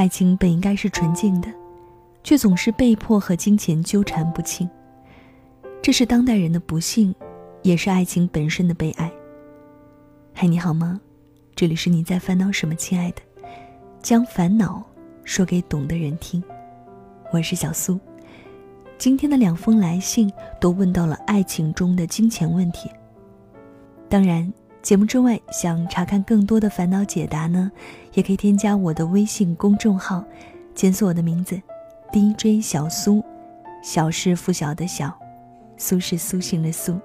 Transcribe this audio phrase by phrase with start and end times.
[0.00, 1.52] 爱情本应该是纯净的，
[2.24, 4.66] 却总是被迫和金钱纠缠不清。
[5.82, 7.14] 这是当代人的不幸，
[7.60, 9.12] 也是爱情本身的悲哀。
[10.32, 10.98] 嗨，你好吗？
[11.54, 13.20] 这里是你在烦恼什么，亲爱的？
[14.00, 14.82] 将烦恼
[15.22, 16.42] 说给懂的人听。
[17.30, 18.00] 我是小苏。
[18.96, 22.90] 今天的两封来信都问到了爱情中的金钱问题。
[24.08, 24.50] 当然，
[24.82, 27.70] 节目之外想查看更多的烦恼解答呢，
[28.14, 30.24] 也可以添加我的微信公众号，
[30.74, 31.60] 检索我的名字
[32.10, 33.22] ，DJ 小苏，
[33.82, 35.12] 小是拂晓的小，
[35.76, 36.98] 苏是苏醒的苏。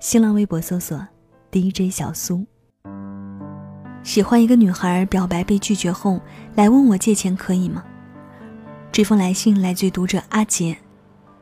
[0.00, 1.06] 新浪微博搜索
[1.52, 2.44] DJ 小苏。
[4.02, 6.20] 喜欢一个女孩表白被拒绝后，
[6.54, 7.84] 来问我借钱可以吗？
[8.90, 10.76] 这封来信来自于读者阿杰。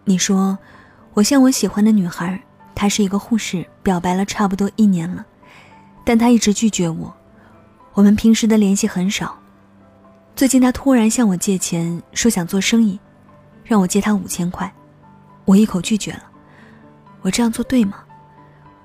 [0.04, 0.58] 你说，
[1.14, 2.40] 我向我喜欢的女孩，
[2.74, 5.24] 她是一个护士，表白了差不多一年了，
[6.04, 7.14] 但他一直拒绝我。
[7.94, 9.38] 我们平时的联系很少。
[10.34, 12.98] 最近他突然向我借钱，说想做生意，
[13.64, 14.72] 让我借他五千块，
[15.44, 16.22] 我一口拒绝了。
[17.20, 17.98] 我这样做对吗？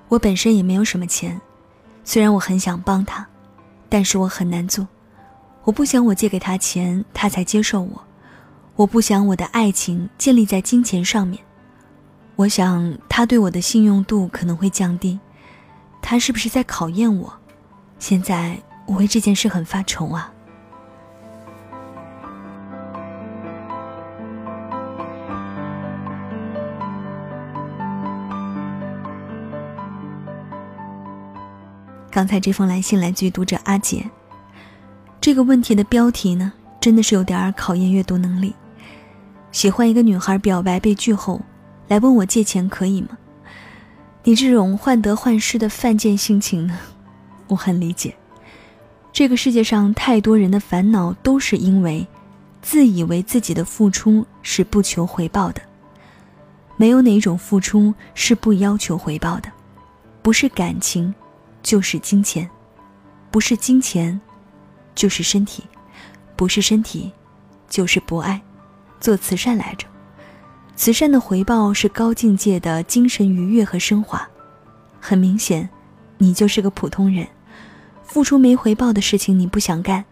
[0.09, 1.39] 我本身也没有什么钱，
[2.03, 3.25] 虽然我很想帮他，
[3.89, 4.87] 但是我很难做。
[5.63, 8.03] 我不想我借给他钱，他才接受我。
[8.75, 11.41] 我不想我的爱情建立在金钱上面，
[12.35, 15.19] 我想他对我的信用度可能会降低，
[16.09, 17.33] 他是不是在考验我？
[17.99, 20.31] 现在我为这件事很发愁啊。
[32.09, 34.09] 刚才这封来信来自于读者阿杰，
[35.19, 38.55] 这个问题的标题呢，真的是有点考验阅读能力。
[39.51, 41.41] 喜欢一个女孩表白被拒后，
[41.89, 43.09] 来问我借钱可以吗？
[44.27, 46.77] 你这种患得患失的犯贱心情呢，
[47.47, 48.13] 我很理解。
[49.13, 52.05] 这个世界上太多人的烦恼都是因为
[52.61, 55.61] 自以为自己的付出是不求回报的。
[56.75, 59.49] 没有哪一种付出是不要求回报的，
[60.21, 61.15] 不是感情，
[61.63, 62.45] 就是金钱；
[63.31, 64.19] 不是金钱，
[64.93, 65.63] 就是身体；
[66.35, 67.13] 不是身体，
[67.69, 68.41] 就是不爱。
[68.99, 69.87] 做慈善来着，
[70.77, 74.29] 慈善的回报是高境界的精神愉悦和升华。
[75.01, 75.67] 很明显，
[76.19, 77.27] 你就是个普通人，
[78.03, 80.05] 付出没回报的事情你不想干，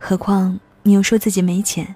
[0.00, 1.94] 何况你又说自己没钱。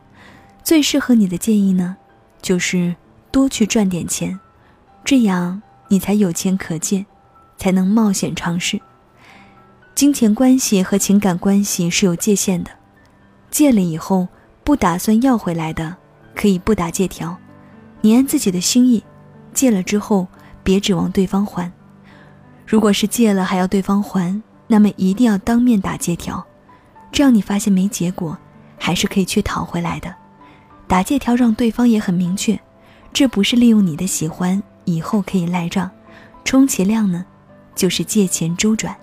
[0.62, 1.96] 最适合你的建议呢，
[2.40, 2.94] 就是
[3.32, 4.38] 多去赚点钱，
[5.04, 7.04] 这样你才有钱可借，
[7.58, 8.80] 才能冒险尝试。
[9.96, 12.70] 金钱关系和情感关系是有界限的，
[13.50, 14.28] 借了以后
[14.62, 15.96] 不打算要回来的。
[16.36, 17.34] 可以不打借条，
[18.06, 19.02] 你按自己的心意，
[19.52, 20.28] 借了之后
[20.62, 21.72] 别指望对方还。
[22.64, 26.46] 如果是借了还要对方还，那么一定要当面打借条，
[27.10, 28.38] 这样你发现没结果，
[28.78, 30.14] 还是可以去讨回来的。
[30.86, 32.56] 打借条让对方也很明确，
[33.12, 35.90] 这不是利用你的喜欢以后可以赖账，
[36.44, 37.26] 充其量呢，
[37.74, 38.94] 就是借钱周转。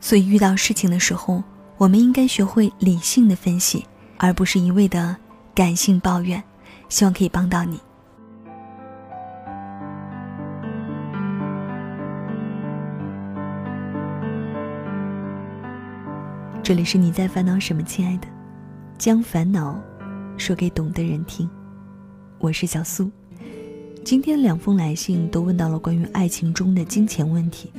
[0.00, 1.44] 所以遇到事情的时候，
[1.76, 3.84] 我们应该学会理性的分析，
[4.16, 5.14] 而不是一味的。
[5.54, 6.42] 感性抱怨，
[6.94, 7.80] 希望可以帮到你。
[16.62, 18.28] 这里是你在烦恼什么，亲爱的？
[18.96, 19.76] 将烦恼
[20.36, 21.50] 说给懂的人听。
[22.38, 23.10] 我是小苏。
[24.04, 27.72] 今天两封来信都问到了关于爱情中的金钱问题。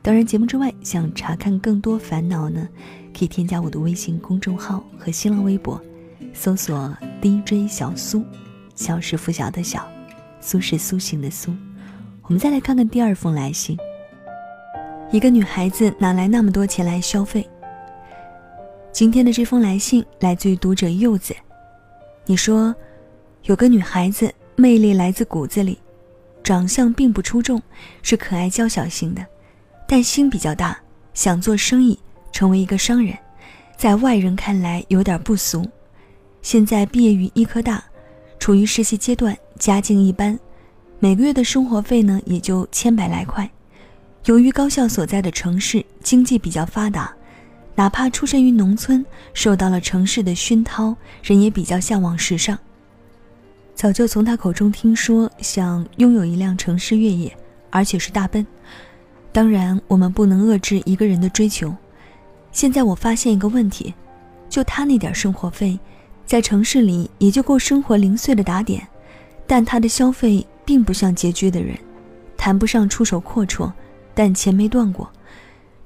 [0.00, 2.68] 当然，节目之外想查看更多烦恼呢，
[3.12, 5.82] 可以添加我的微信公众号和新浪微博。
[6.32, 8.24] 搜索 DJ 小苏，
[8.74, 9.90] 小是拂晓的小，
[10.40, 11.52] 苏是苏醒的苏。
[12.22, 13.76] 我们再来看看第二封来信。
[15.10, 17.48] 一个女孩子哪来那么多钱来消费？
[18.92, 21.34] 今天的这封来信来自于读者柚子。
[22.26, 22.74] 你说，
[23.44, 25.78] 有个女孩子魅力来自骨子里，
[26.44, 27.60] 长相并不出众，
[28.02, 29.24] 是可爱娇小型的，
[29.88, 30.78] 但心比较大，
[31.14, 31.98] 想做生意，
[32.30, 33.16] 成为一个商人，
[33.76, 35.66] 在外人看来有点不俗。
[36.42, 37.82] 现在毕业于医科大，
[38.38, 40.38] 处于实习阶段，家境一般，
[40.98, 43.48] 每个月的生活费呢也就千百来块。
[44.24, 47.14] 由于高校所在的城市经济比较发达，
[47.74, 49.04] 哪怕出身于农村，
[49.34, 52.58] 受到了城市的熏陶，人也比较向往时尚。
[53.74, 57.36] 早就从他口中听说想拥有一辆城市越野，
[57.70, 58.46] 而且是大奔。
[59.30, 61.74] 当然，我们不能遏制一个人的追求。
[62.50, 63.94] 现在我发现一个问题，
[64.48, 65.78] 就他那点生活费。
[66.28, 68.86] 在城市里也就够生活零碎的打点，
[69.46, 71.74] 但他的消费并不像拮据的人，
[72.36, 73.72] 谈不上出手阔绰，
[74.14, 75.10] 但钱没断过，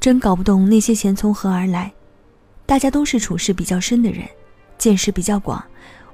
[0.00, 1.92] 真搞不懂那些钱从何而来。
[2.66, 4.26] 大家都是处事比较深的人，
[4.76, 5.62] 见识比较广，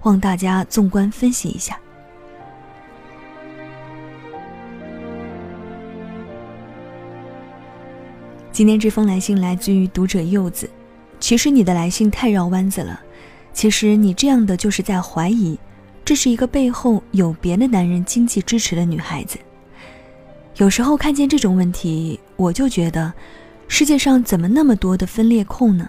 [0.02, 1.80] 望大家纵观分析一下。
[8.52, 10.69] 今天这封来信来自于读者柚子，
[11.19, 13.00] 其实你的来信太绕弯子了。
[13.52, 15.58] 其实你这样的就是在怀疑，
[16.04, 19.38] 这是一个背后有别的男人经济支持的女孩子。
[20.56, 23.12] 有时候看见这种问题，我就觉得，
[23.68, 25.88] 世界上怎么那么多的分裂控呢？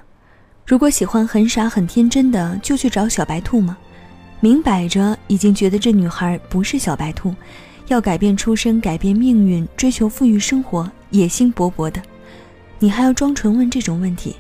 [0.66, 3.78] 如果喜欢很傻很天真的，就去找小白兔吗？
[4.40, 7.34] 明摆着已经觉得这女孩不是小白兔，
[7.88, 12.02] 要改变出身、改变命运、追求富裕生活，野心勃勃的。
[12.78, 14.36] 你还要装纯问这种问题，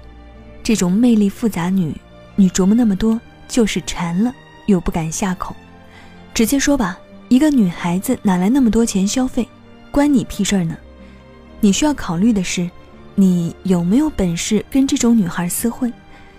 [0.61, 1.93] 这种魅力复杂女，
[2.39, 3.19] 你琢磨那么多
[3.49, 4.33] 就是馋了，
[4.65, 5.53] 又不敢下口。
[6.33, 6.97] 直接说吧，
[7.27, 9.45] 一个女孩子哪来那么多钱消费，
[9.91, 10.77] 关你屁事儿呢？
[11.59, 12.71] 你需要考虑的是，
[13.13, 15.91] 你有没有本事跟这种女孩厮混？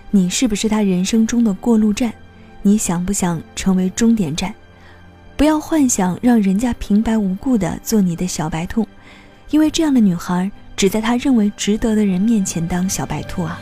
[0.09, 2.11] 你是不是她人生中的过路站？
[2.63, 4.51] 你想不想成为终点站？
[5.37, 8.87] 不要幻想让人家平白无故的做你的小白兔，
[9.51, 10.49] 因为这样的女孩。
[10.75, 13.61] 只在他认为值得的人面前当小白兔啊！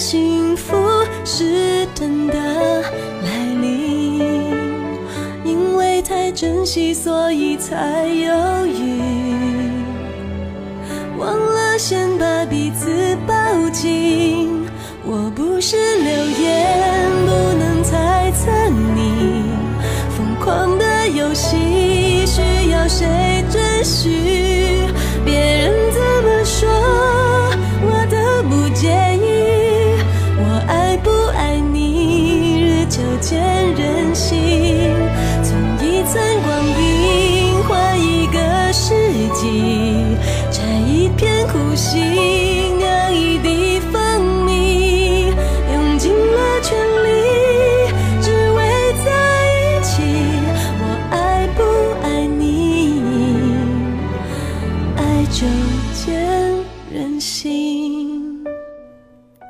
[0.00, 0.74] 幸福
[1.26, 4.18] 是真的来临，
[5.44, 9.02] 因为太珍惜，所以才犹豫，
[11.18, 13.34] 忘了先把彼此抱
[13.68, 14.64] 紧。
[15.04, 16.10] 我不是流
[16.40, 19.44] 言，不能猜测你
[20.16, 24.49] 疯狂的游戏需要谁准许？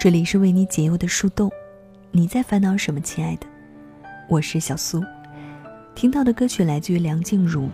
[0.00, 1.52] 这里是为你解忧的树洞，
[2.10, 3.46] 你在烦恼什么，亲爱的？
[4.30, 5.04] 我是小苏。
[5.94, 7.64] 听到的歌曲来自于梁静茹，《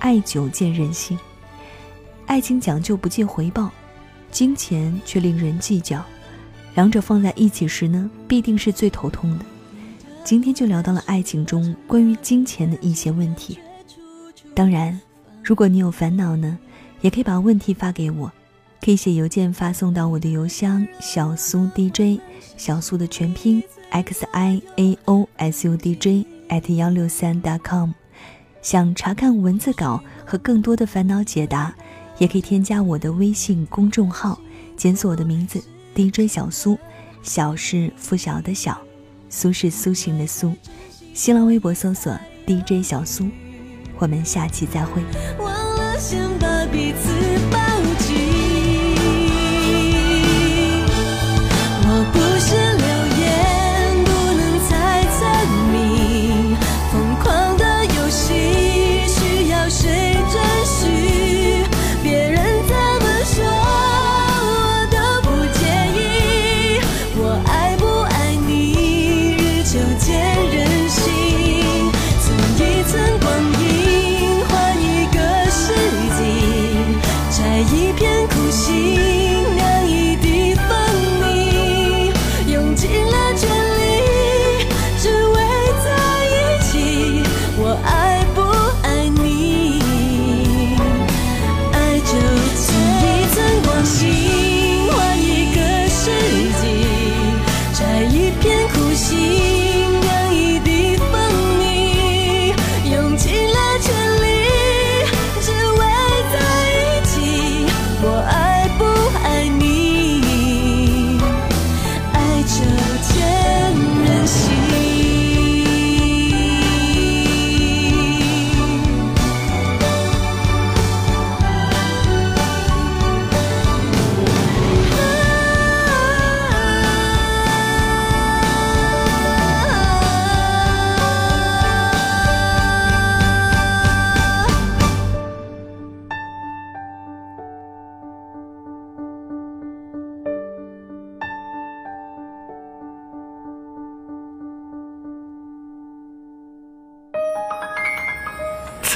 [0.00, 1.16] 爱久见人心》。
[2.26, 3.70] 爱情讲究不计回报，
[4.32, 6.04] 金钱却令人计较，
[6.74, 9.44] 两者放在一起时呢，必定是最头痛的。
[10.24, 13.56] 今天就聊到了爱情中关于金钱的一些问题。
[14.52, 15.00] 当然，
[15.44, 16.58] 如果你有烦恼呢，
[17.02, 18.32] 也可以把问题发给我。
[18.84, 22.20] 可以写邮件发送到我的邮箱小苏 DJ
[22.56, 27.92] 小苏的全拼 x i a o s u d j at 幺六三 dot com。
[28.60, 31.72] 想查看文字稿和更多的烦恼解答，
[32.18, 34.36] 也可以添加我的微信公众号，
[34.76, 35.62] 检索我的名字
[35.94, 36.76] DJ 小苏，
[37.22, 38.76] 小是拂晓的小，
[39.30, 40.52] 苏是苏醒的苏。
[41.14, 43.28] 新浪微博搜索 DJ 小苏，
[43.98, 45.00] 我们下期再会。
[45.38, 47.08] 忘了先把彼此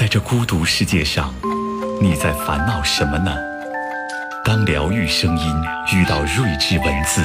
[0.07, 1.33] 在这孤独世界上，
[2.01, 3.35] 你在烦恼什么呢？
[4.45, 5.53] 当疗愈声音
[5.93, 7.21] 遇到睿智文字，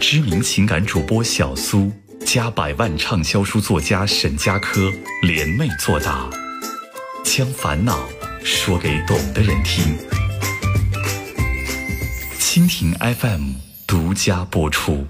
[0.00, 1.92] 知名情感主播小苏
[2.24, 4.90] 加百万畅销书作家沈佳柯
[5.24, 6.26] 联袂作答，
[7.22, 7.98] 将烦恼
[8.42, 9.98] 说给懂的人听。
[12.40, 13.50] 蜻蜓 FM
[13.86, 15.06] 独家播出。